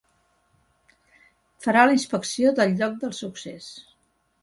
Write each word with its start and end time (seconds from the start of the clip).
Farà 1.67 1.85
la 1.91 1.97
inspecció 1.99 2.57
del 2.61 2.77
lloc 2.83 2.99
del 3.07 3.17
succés. 3.23 3.73